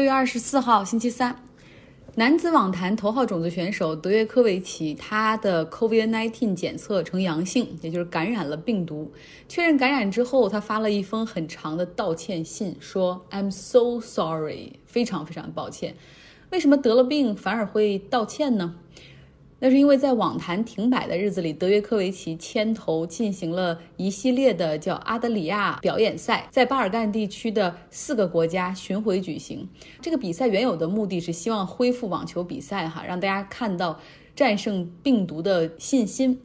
[0.00, 1.36] 六月二十四号，星期三，
[2.14, 9.12] 男子网坛头号种子选手德约科维奇，他的 COVID-19 检测呈阳性，也就是感染了病毒。
[9.46, 15.94] 确认感染之后，他发了一封很长的道歉信，说 "I'm so sorry"，非常非常抱歉。
[16.48, 18.76] 为什么得了病反而会道歉呢？
[19.62, 29.68] 那是因为在网坛停摆的日子里，德约科维奇牵头进行了一系列的叫阿德里亚表演赛，在巴尔干地区的四个国家巡回举行。
[30.00, 34.00] 这个比赛原有的目的是希望恢复网球比赛，哈，让大家看到
[34.34, 36.40] 战胜病毒的信心。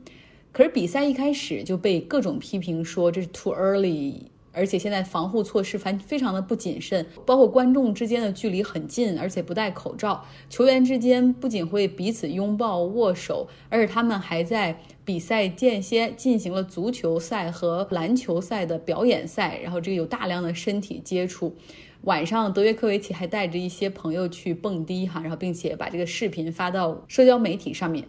[0.52, 4.24] 可是比赛一开始就被各种批评说这是 too early。
[4.56, 10.26] 而且现在防护措施反非常的不谨慎，包括观众之间的距离很近，而且不戴口罩。
[10.50, 21.56] 球员之间不仅会彼此拥抱握手，而且他们还在比赛间歇进行了足球赛和篮球赛的表演赛，然后这个有大量的身体接触。
[22.04, 28.08] 晚上，德约科维奇还带着一些朋友去蹦迪哈，然后并且把这个视频发到社交媒体上面。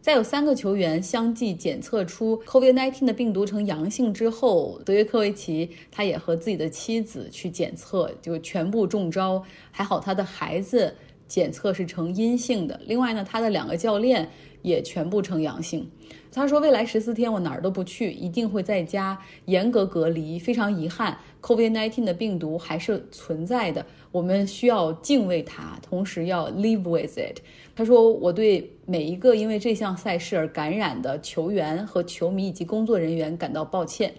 [0.00, 9.42] 在有三个球员相继检测出 COVID-19 的病毒呈阳性之后，德约科维奇他也和自己的妻子去检测，就全部中招。
[9.70, 10.94] 还好他的孩子
[11.26, 12.80] 检测是呈阴性的。
[12.86, 14.30] 另外呢，他的两个教练
[14.62, 15.88] 也全部呈阳性。
[16.30, 20.38] 他说：“未来十四天我哪儿都不去，一定会在家严格隔离。
[20.38, 27.40] 非常遗憾，COVID-19 的病毒还是存在的，我们需要敬畏它，同时要 live with it。”
[27.74, 34.12] 他说：“我对每一个因为这项赛事而感染的球员和球迷以及工作人员感到抱歉。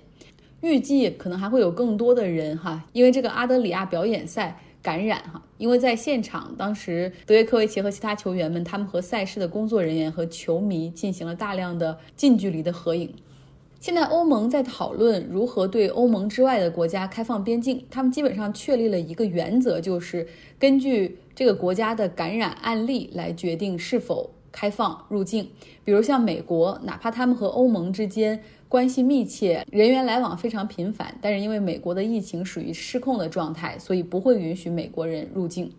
[0.61, 5.41] 预计可能还会有更多的人哈，因为这个阿德里亚表演赛感染哈。
[5.57, 13.13] 因为在现场，当时德约科维奇和其他球员们，他们和赛事的工作人员和球迷进行了大量的近距离的合影。
[13.79, 20.27] 现在欧盟在讨论如何对欧盟之外的国家开放边境，他们基本上确立了一个原则，就是
[20.59, 25.49] 根据。”这个国家的感染案例来决定是否开放入境。
[25.83, 35.71] 比如像美国，哪怕他们和欧盟之间关系密切，人员来往非常频繁，但是因为美国的疫情属于失控的状态，所以不会允许美国人入境。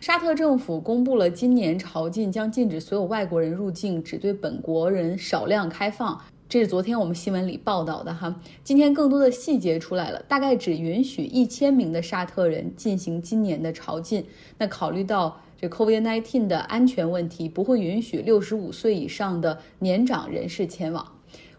[0.00, 6.18] 沙特政府公布了今年朝觐将禁止所有外国人入境，只对本国人少量开放。
[6.48, 14.24] 这是昨天我们新闻里报道的哈，今天更多的细节出来了，大概只允许一千名的沙特人进行今年的朝觐。
[14.58, 21.06] 那考虑到这 COVID-19 的安全问题，不会允许六十五岁以上的年长人士前往。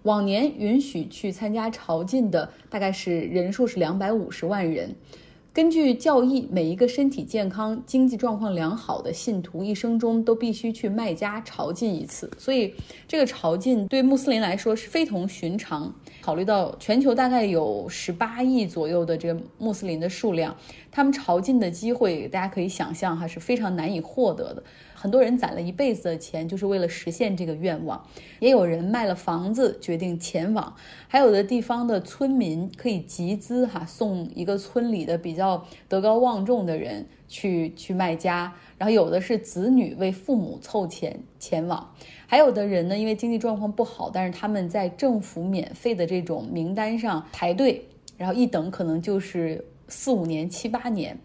[0.02, 4.96] 往年允许去参加朝觐的大概是人数是两百五十万人。
[5.54, 12.74] 根据教义，每一个身体健康、经济状况良好的信徒一生中都必须去麦加朝觐一次，所以
[13.06, 15.94] 这个朝觐对穆斯林来说是非同寻常。
[16.22, 20.56] 考虑到全球大概有十八亿左右的这个穆斯林的数量，
[20.92, 24.62] 他们朝觐的机会，大家可以想象哈是非常难以获得的。
[24.94, 28.06] 很多人攒了一辈子的钱，就是为了实现这个愿望。
[28.40, 30.76] 也有人卖了房子决定前往，
[31.08, 38.54] 还有的地方的村民可以集资哈，送一个村里的比较德高望重的人去去卖家。
[38.78, 41.94] 然后有的是子女为父母凑钱前往，
[42.28, 47.88] 还有的人呢，因为经济状况不好，但是他们在政府免费的这种名单上排队，
[48.18, 51.16] 然后一等可能就是四五年、七八年。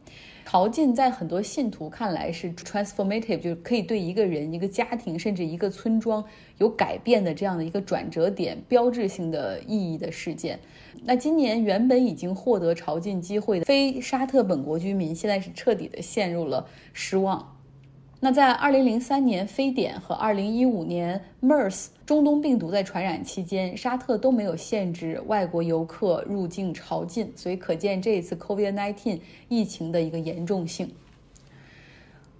[0.48, 6.24] 朝觐在很多信徒看来是 transformative，就是可以对一个人、一个家庭，甚至一个村庄
[6.58, 10.60] 有改变的这样的一个转折点、标志性的意义的事件。
[11.02, 17.55] 那今年原本已经获得朝觐机会的非沙特本国居民，现在是彻底的陷入了失望。
[18.18, 30.90] 那在二零零三年非典和二零一五年 MERS 中东病毒在传染期间，沙特都没有限制外国游客入境朝觐，所以可见这一次 COVID-19 疫情的一个严重性。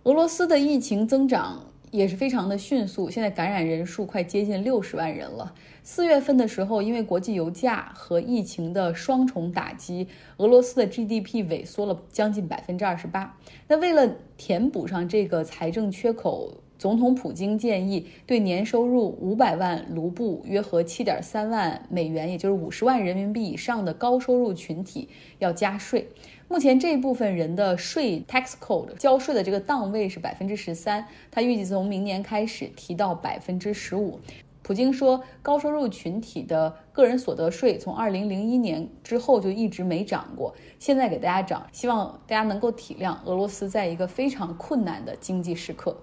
[0.05, 1.63] 俄罗斯的疫情增长。
[1.97, 5.53] 也是非常的迅速，现在感染人数快接近六十万人了。
[5.83, 10.07] 四月份的时候，因为国际油价和疫情的双重打击，
[10.37, 13.37] 俄罗斯的 GDP 萎缩了将近百分之二十八。
[13.67, 25.09] 那为了填补上这个财政缺口，总统普京建议对年收入五百万卢布（约合七点三万美元，也就是五十万人民币以上的高收入群体）
[25.39, 26.09] 要加税。
[26.49, 34.21] 目前这部分人的税 tax code 交税的这个档位是百分之十三，他预计从明年开始提到百分之十五。
[34.63, 45.97] 普京说，高收入群体的个人所得税从二零零一年之后就一直没涨过，现在给大家涨，希望大家能够体谅俄罗斯在一个非常困难的经济时刻。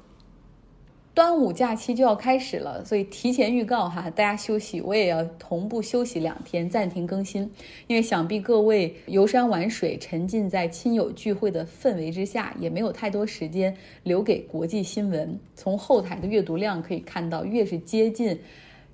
[1.16, 7.48] 端午假期就要开始了，所以提前预告哈，大家休息，我也要同步休息两天，暂停更新。
[7.86, 15.40] 因为想必各位游山玩水，沉浸在亲友聚会的氛围之下，也没有太多时间留给国际新闻。
[15.54, 18.36] 从后台的阅读量可以看到，越是接近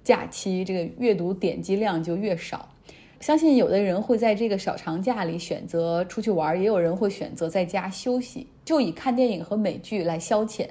[0.03, 2.67] 假期，这个阅读点击量就越少。
[3.21, 10.67] 相信有的人会在这个小长假里选择出去玩，也有人会选择在家休息，就以看电影和美剧来消遣。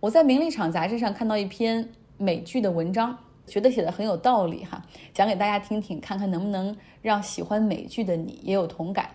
[0.00, 1.86] 我在《名利场》杂志上看到一篇
[2.16, 4.82] 美剧的文章，觉得写的很有道理哈，
[5.12, 9.10] 讲给大家听听，看看能不能让喜欢美剧的你也有同感。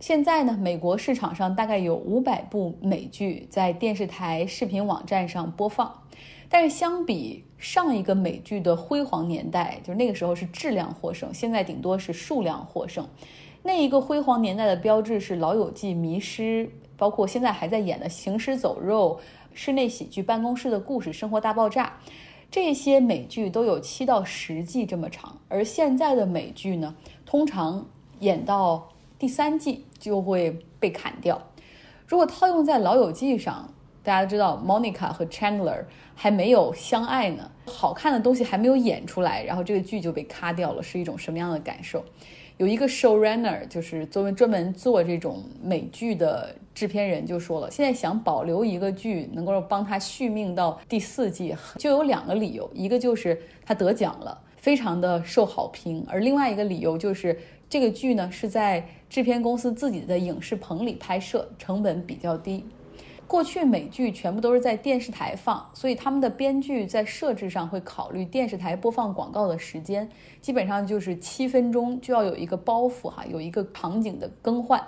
[0.00, 6.02] 现在呢，美国市场上大概有五百部美剧在电视台视频网站上播放，
[6.48, 13.06] 但是相比上一个美剧的辉煌年代，就是那个时候是质量获胜，现在顶多是数量获胜。
[13.62, 16.66] 那一个辉煌年代的标志是《老友记》《迷失》，
[16.96, 19.20] 包括现在还在演的《行尸走肉》。
[19.58, 21.98] 室内喜剧、办公室的故事、生活大爆炸，
[22.48, 25.36] 这些美剧都有七到十季这么长。
[25.48, 26.94] 而现在的美剧呢，
[27.26, 27.84] 通常
[28.20, 28.88] 演到
[29.18, 31.42] 第三季就会被砍掉。
[32.06, 33.68] 如果套用在《老友记》上，
[34.04, 35.84] 大家知道 Monica 和 Chandler
[36.14, 42.04] 还没有相爱呢，好看的东西还没有演出来，然后这个剧就被咔掉了，是一种什么样的感受？
[42.58, 53.36] 有一个 showrunner，就是作为专门做这种美剧的制片人，就说了，现在想保留一个剧能够帮他续命到第四季，就有两个理由，一个就是
[53.66, 57.36] 他得奖了，非常的受好评，而另外一个理由就是
[57.68, 62.64] 这个剧呢是在制片公司自己的影视棚里拍摄，成本比较低。
[63.26, 70.08] 过去美剧全部都是在电视台放，所以他们的编剧在设置上会考虑电视台播放广告的时间，
[70.40, 74.80] 基本上就是七分钟就要有一个包袱哈，有一个场景的更换。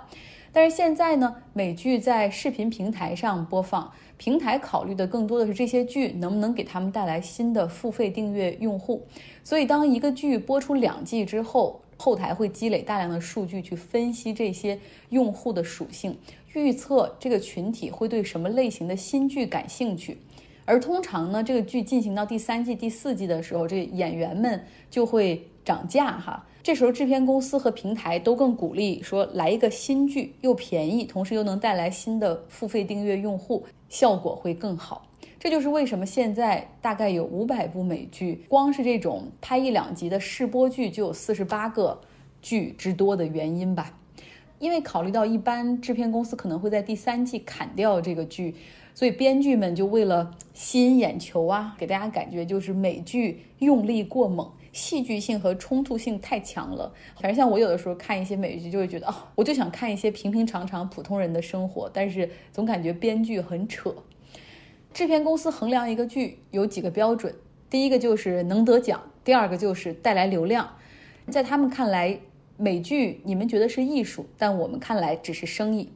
[0.53, 9.05] 但是现在呢，美剧在视频平台上播放，平台考虑的更多的是这些剧能不能给他们带来新的付费订阅用户。
[9.43, 14.77] 所以当一个剧播出两季之后，后台会积累大量的数据去分析这些
[15.09, 16.17] 用户的属性。
[16.53, 20.17] 预测这个群体会对什么类型的新剧感兴趣，
[20.65, 26.45] 而通常呢，这个剧进行到第三季、第四季的时候，这演员们就会涨价哈。
[26.63, 35.07] 这时候制片公司和平台都更鼓励说，来一个新剧又便宜，同时又能带来新的付费订阅用户，效果会更好。
[35.39, 41.99] 这就是为什么现在大概有五百部美剧，光是这种拍一两集的试播剧就有四十八个
[42.43, 43.97] 剧之多的原因吧。
[44.59, 48.53] 因为考虑到一般制片公司可能会在第三季砍掉这个剧，
[48.93, 56.93] 所以编剧们就为了吸引眼球啊，给大家感觉就是美剧用力过猛，戏剧性和冲突性太强了。
[57.15, 63.93] 反正像我有的时候看一些美剧，就会觉得哦，我就想看一些平平常常普通人的生活，但是总感觉编剧很扯。
[64.93, 67.33] 制片公司衡量一个剧有几个标准，
[67.69, 70.75] 第一个就是能得奖，第二个就是带来流量，
[71.29, 72.19] 在他们看来。
[72.57, 75.91] 美剧你们觉得是艺术，但我们看来只是生意。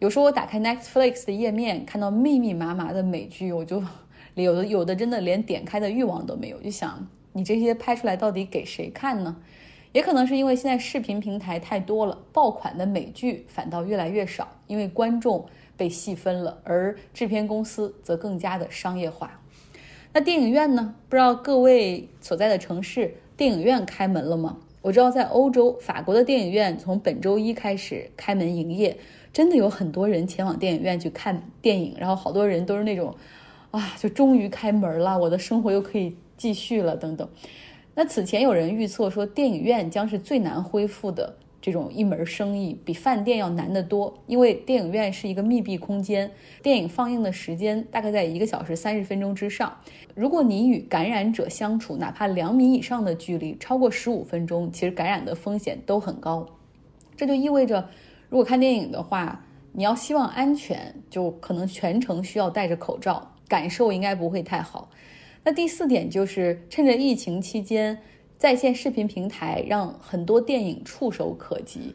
[0.00, 3.82] 有时候我打开 Netflix 的页面，看到密密麻麻的美剧，我就
[4.34, 9.36] 有的有的真的连点开的欲望都没有，就想你这些拍出来到底给谁看呢？
[9.92, 15.44] 也可能是因为现在视频平台太多了，爆款的美剧反倒越来越少，因为观众
[15.76, 19.40] 被细分了，而制片公司则更加的商业化。
[20.12, 20.94] 那电影院呢？
[21.08, 24.58] 不知道各位所在的城市电影院开门了吗？
[24.82, 28.96] 我知道，在欧洲，法国的电影院从本周一开始开门营业，
[29.32, 33.14] 真的有很多人前往电影院去看电影，然后好多人都是那种，
[33.70, 37.28] 啊，就终于开门了，我的生活又可以继续了，等等。
[37.94, 41.36] 那此前有人预测说，电影院将是最难恢复的。
[41.60, 46.30] 这种一门生意比饭店要难得多，因为电影院是一个密闭空间，
[46.62, 49.74] 电影放映的时间大概在一个小时三十分钟之上。
[50.14, 56.46] 如果你与感染者相处，哪怕两米以上的距离，超过十五分钟，其实感染的风险都很高。
[57.16, 57.88] 这就意味着，
[58.28, 64.90] 如果看电影的话，你要希望安全，就可能全程需要戴着口罩，感受应该不会太好。
[65.44, 68.00] 那第四点就是趁着疫情期间。
[68.36, 71.94] 在线视频平台让很多电影触手可及，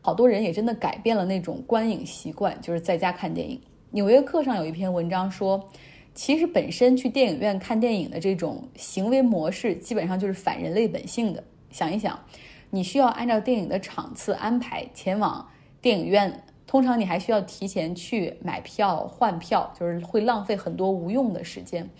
[0.00, 3.60] 好多人也真的改变了那种观影习惯，就是在家看电影。
[3.90, 5.68] 纽约客上有一篇文章说，
[6.14, 11.44] 其实本身去电影院看电影的这种行为模式，基本上就是反人类本性的。
[11.70, 12.18] 想一想，
[12.70, 15.46] 你需要按照电影的场次安排前往
[15.82, 21.90] 电影院，通常你还需要提前去买票换票，就是会浪费很多无用的时间。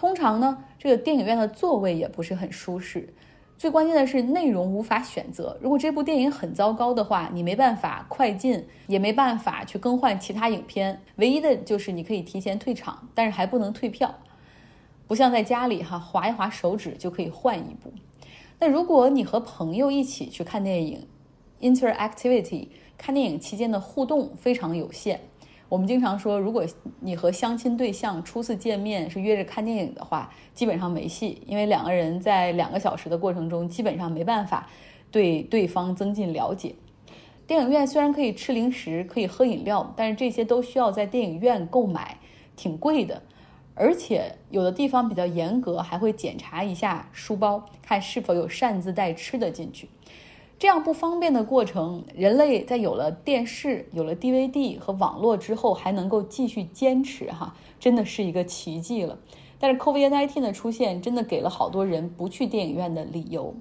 [0.00, 3.12] 通常呢，这个电影院的座位也不是很舒适。
[3.58, 5.58] 最关键的是内容无法选择。
[5.60, 11.02] 如果这部电影很糟糕的话，你没办法快进，也没办法去更换其他影片。
[11.16, 14.14] 唯一的就是你可以提前退场，但是还不能退票。
[15.06, 17.92] 不像在家里哈划一划手指就可以换一部。
[18.58, 21.06] 那如果你和朋友一起去看电影
[21.60, 25.20] ，interactivity，看电影期间的互动非常有限。
[25.70, 26.66] 我们经常说，如果
[26.98, 34.68] 你和相亲对象初次见面是约着看电影的话，基本上没戏，因为两个人在两个小时的过程中，基本上没办法
[35.12, 36.74] 对对方增进了解。
[37.46, 42.18] 电影院虽然可以吃零食，可以喝饮料，但是这些都需要在电影院购买，
[42.56, 43.22] 挺贵的，
[43.76, 49.88] 而且有的地方比较严格，还会检查一下书包，看是否有擅自带吃的进去。
[50.60, 59.18] 这样不方便的过程，人类在有了电视、有了 DVD 和网络之后，还能够继续坚持，哈，真的是一个奇迹了。
[59.58, 63.54] 但是 COVID-19 的出现，真的给了好多人不去电影院的理由。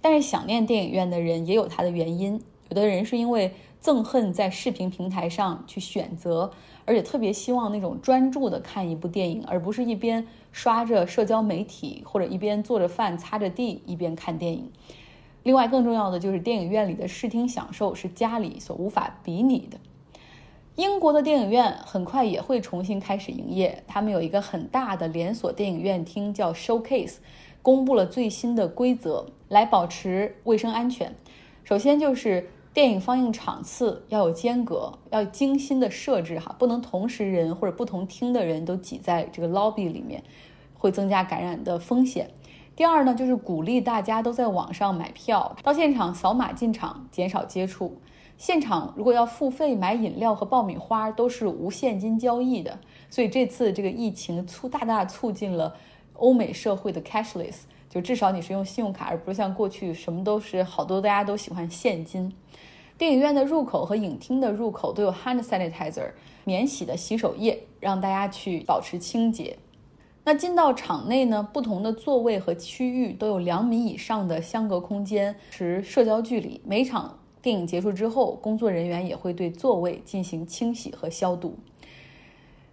[0.00, 3.52] 但是想念电影院的人也有他的原因，有的人是因为
[3.82, 6.52] 憎恨在视频平台上去选择，
[6.84, 14.70] 而且特别希望那种专注的看一部电影，而不是一边刷着社交媒体或者一边做着饭擦着地一边看电影。
[15.42, 19.78] 另外，更重要的就是电影院里的视听享受是家里所无法比拟的。
[20.76, 27.16] 英国的电影院很快也会重新开始营业，他们有一个很大的连锁电影院厅叫 Showcase，
[27.62, 31.16] 公布了最新的规则来保持卫生安全。
[31.64, 40.22] 首先就是电影放映场次要有间隔，要精心的设置哈，不能同时人或者不同厅的人都挤在这个 lobby 里面，
[40.74, 42.30] 会增加感染的风险。
[42.78, 48.00] 第二呢，就是鼓励大家都在网上买票，到现场扫码进场，减少接触。
[48.36, 52.78] 现场如果要付费买饮料和爆米花，都是无现金交易的。
[53.10, 55.74] 所以这次这个疫情促大大促进了
[56.12, 62.32] 欧美社会的 cashless，就至少你是用信用卡，而不是像过去什么都是好多大家都喜欢现金。
[62.96, 66.12] 电影院的入口和影厅的入口都有 hand sanitizer
[66.44, 69.58] 免洗的洗手液，让大家去保持清洁。
[70.28, 76.60] 那进到场内呢，不同的座位和区域都有两米以上的相隔空间，持社交距离。
[76.66, 81.56] 每场电影结束之后，工作人员也会对座位进行清洗和消毒。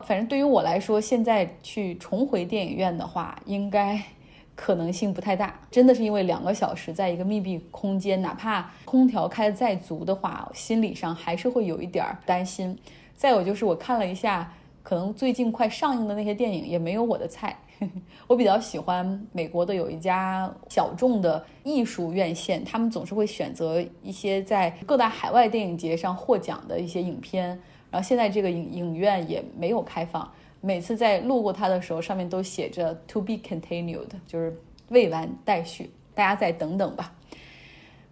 [0.01, 4.03] 反正对于我来说，现在去重回电影院的话，应该
[4.53, 5.57] 可能性不太大。
[5.71, 12.77] 真的是因为两个小时在一个密闭空间，哪怕空调开的再足的话，心理上还是会有一点担心。
[13.15, 14.51] 再有就是我看了一下。
[14.85, 17.57] 可能最近快上映的那些电影也没有我的菜。
[18.27, 27.47] 我比较喜欢美国的有一家小众的艺术院线，他们总是会选择一些在各大海外电影节上获奖的一些影片。
[27.89, 34.55] 然后现在这个影影院也没有开放，每次在路过它的时候，上面都写着 “to be continued”，就是
[34.89, 37.11] 未完待续，大家再等等吧。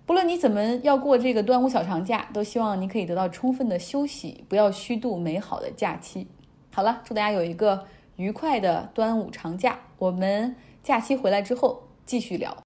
[0.07, 6.27] 不论你怎么要过这个端午小长假，都希望你可以得到充分的休息，不要虚度美好的假期。
[6.75, 9.77] 好了，祝大家有一个愉快的端午长假。
[9.99, 12.57] 我们假期回来之后继续聊。